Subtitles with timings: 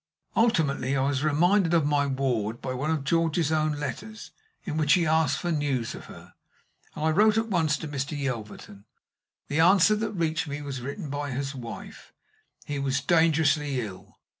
[0.35, 4.31] Ultimately I was reminded of my ward by one of George's own letters,
[4.63, 6.33] in which he asked for news of her;
[6.95, 8.17] and I wrote at once to Mr.
[8.19, 8.85] Yelverton.
[9.47, 12.13] The answer that reached me was written by his wife:
[12.65, 14.17] he was dangerously ill.